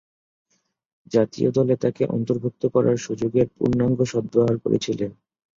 জাতীয় 1.11 1.49
দলে 1.51 1.75
তাকে 1.77 2.03
অন্তর্ভুক্ত 2.07 2.63
করার 2.67 2.97
সুযোগের 2.97 3.47
পূর্ণাঙ্গ 3.55 3.99
সদ্ব্যবহার 4.03 4.55
করেছিলেন। 4.59 5.11